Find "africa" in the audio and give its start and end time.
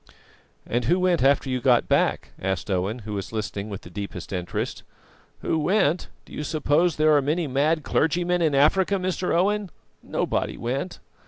8.55-8.95